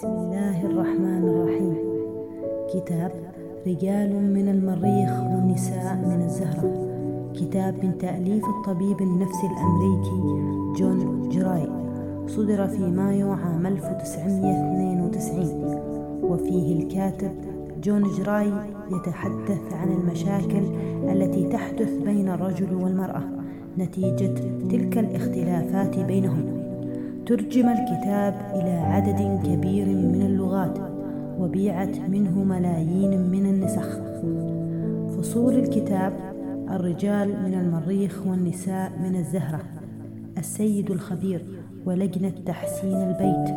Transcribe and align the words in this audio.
بسم 0.00 0.08
الله 0.08 0.66
الرحمن 0.66 1.22
الرحيم. 1.28 1.76
كتاب 2.74 3.12
رجال 3.66 4.32
من 4.32 4.48
المريخ 4.48 5.12
ونساء 5.22 5.96
من 5.96 6.22
الزهرة. 6.22 6.72
كتاب 7.34 7.84
من 7.84 7.98
تأليف 7.98 8.44
الطبيب 8.44 9.00
النفسي 9.00 9.46
الأمريكي 9.46 10.20
جون 10.78 11.28
جراي. 11.28 11.68
صدر 12.26 12.66
في 12.66 12.82
مايو 12.90 13.32
عام 13.32 13.66
1992 13.66 15.64
وفيه 16.22 16.82
الكاتب 16.82 17.32
جون 17.82 18.02
جراي 18.02 18.52
يتحدث 18.92 19.72
عن 19.72 19.88
المشاكل 19.92 20.64
التي 21.12 21.48
تحدث 21.48 21.92
بين 21.92 22.28
الرجل 22.28 22.74
والمرأة 22.74 23.22
نتيجة 23.78 24.34
تلك 24.70 24.98
الاختلافات 24.98 25.98
بينهم. 25.98 26.59
ترجم 27.30 27.68
الكتاب 27.68 28.34
إلى 28.54 28.70
عدد 28.70 29.46
كبير 29.46 29.86
من 29.86 30.22
اللغات 30.22 30.78
وبيعت 31.38 31.98
منه 32.08 32.44
ملايين 32.44 33.30
من 33.30 33.46
النسخ. 33.46 33.98
فصول 35.16 35.54
الكتاب 35.54 36.12
الرجال 36.70 37.28
من 37.28 37.54
المريخ 37.54 38.26
والنساء 38.26 38.92
من 39.02 39.16
الزهرة 39.16 39.60
السيد 40.38 40.90
الخبير 40.90 41.44
ولجنة 41.86 42.32
تحسين 42.46 42.96
البيت. 42.96 43.54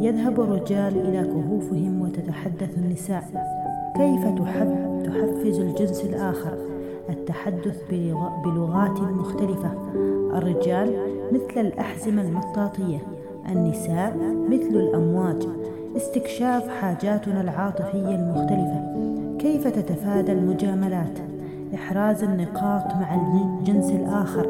يذهب 0.00 0.40
الرجال 0.40 0.98
إلى 1.08 1.24
كهوفهم 1.24 2.00
وتتحدث 2.00 2.78
النساء. 2.78 3.24
كيف 3.96 4.24
تحفز 5.04 5.58
الجنس 5.58 6.04
الآخر؟ 6.04 6.71
التحدث 7.10 7.82
بلغات 8.44 9.00
مختلفة. 9.00 9.70
الرجال 10.34 10.96
مثل 11.32 11.60
الأحزمة 11.60 12.22
المطاطية 12.22 12.98
النساء 13.48 14.16
مثل 14.48 14.76
الأمواج. 14.76 15.48
استكشاف 15.96 16.68
حاجاتنا 16.68 17.40
العاطفية 17.40 18.14
المختلفة. 18.14 18.92
كيف 19.38 19.66
تتفادى 19.66 20.32
المجاملات؟ 20.32 21.18
إحراز 21.74 22.24
النقاط 22.24 22.94
مع 22.94 23.14
الجنس 23.14 23.90
الآخر. 23.90 24.46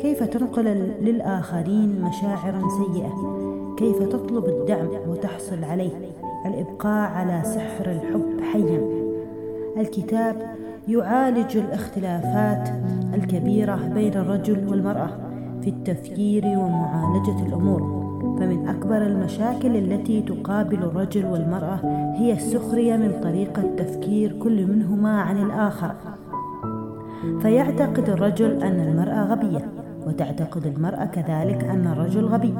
كيف 0.00 0.22
تنقل 0.22 0.64
للآخرين 1.00 2.02
مشاعرا 2.02 2.60
سيئة؟ 2.68 3.36
كيف 3.76 4.02
تطلب 4.02 4.44
الدعم 4.44 4.88
وتحصل 5.08 5.64
عليه؟ 5.64 5.92
الإبقاء 6.46 7.10
على 7.10 7.42
سحر 7.44 7.90
الحب 7.90 8.40
حيا. 8.52 8.80
الكتاب 9.76 10.36
يعالج 10.88 11.56
الاختلافات 11.56 12.68
الكبيرة 13.14 13.76
بين 13.94 14.14
الرجل 14.14 14.68
والمرأة 14.68 15.10
في 15.62 15.70
التفكير 15.70 16.44
ومعالجة 16.46 17.46
الأمور. 17.46 18.00
فمن 18.38 18.68
أكبر 18.68 19.06
المشاكل 19.06 19.76
التي 19.76 20.22
تقابل 20.22 20.76
الرجل 20.76 21.26
والمرأة 21.26 21.80
هي 22.16 22.32
السخرية 22.32 22.96
من 22.96 23.20
طريقة 23.22 23.62
تفكير 23.76 24.32
كل 24.32 24.66
منهما 24.66 25.20
عن 25.20 25.42
الآخر. 25.42 25.94
فيعتقد 27.40 28.10
الرجل 28.10 28.62
أن 28.62 28.80
المرأة 28.80 29.24
غبية. 29.24 29.68
وتعتقد 30.06 30.66
المرأة 30.66 31.04
كذلك 31.04 31.64
أن 31.64 31.86
الرجل 31.86 32.24
غبي. 32.24 32.54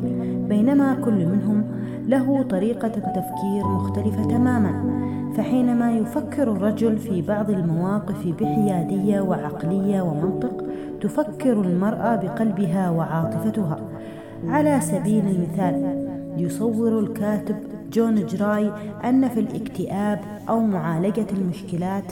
بينما 0.49 0.95
كل 0.95 1.27
منهم 1.27 1.65
له 2.07 2.43
طريقة 2.43 2.89
تفكير 2.89 3.65
مختلفة 3.65 4.25
تماما 4.25 5.01
فحينما 5.37 5.93
يفكر 5.93 6.53
الرجل 6.53 6.99
في 6.99 7.23
بعض 7.23 7.51
المواقف 7.51 8.27
بحيادية 8.27 9.21
وعقلية 9.21 10.03
ومنطق 10.03 10.65
تفكر 11.01 11.53
المرأة 11.53 12.17
بقلبها 12.17 12.91
وعاطفتها. 12.91 13.79
على 14.47 14.81
سبيل 14.81 15.25
المثال 15.27 16.07
يصور 16.37 16.99
الكاتب 16.99 17.57
جون 17.93 18.27
جراي 18.27 18.73
أن 19.05 19.29
في 19.29 19.41
الاكتئاب 19.41 20.19
أو 20.49 20.61
معالجة 20.61 21.27
المشكلات 21.33 22.05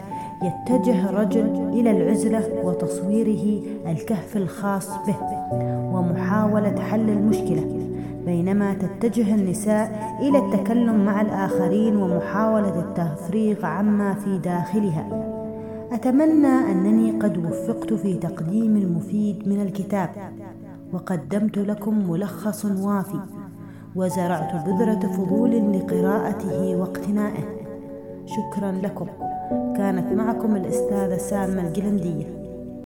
يتجه 0.42 1.10
الرجل 1.10 1.68
إلى 1.72 1.90
العزلة 1.90 2.42
وتصويره 2.64 3.62
الكهف 3.86 4.36
الخاص 4.36 4.88
به 5.06 5.16
ومحاولة 5.92 6.80
حل 6.80 7.10
المشكلة 7.10 7.88
بينما 8.26 8.74
تتجه 8.74 9.34
النساء 9.34 10.16
إلى 10.20 10.38
التكلم 10.38 11.04
مع 11.04 11.20
الآخرين 11.20 11.96
ومحاولة 11.96 12.78
التفريغ 12.80 13.66
عما 13.66 14.14
في 14.14 14.38
داخلها. 14.38 15.08
أتمنى 15.92 16.72
أنني 16.72 17.10
قد 17.10 17.38
وفقت 17.38 17.92
في 17.92 18.14
تقديم 18.14 18.76
المفيد 18.76 19.48
من 19.48 19.62
الكتاب 19.62 20.10
وقدمت 20.92 21.58
لكم 21.58 22.10
ملخص 22.10 22.64
وافي 22.64 23.20
وزرعت 23.96 24.66
بذرة 24.66 25.12
فضول 25.16 25.72
لقراءته 25.72 26.76
واقتنائه. 26.76 27.44
شكرا 28.26 28.72
لكم. 28.72 29.06
كانت 29.76 30.12
معكم 30.12 30.56
الأستاذة 30.56 31.16
سامة 31.16 31.68
الجلندية. 31.68 32.37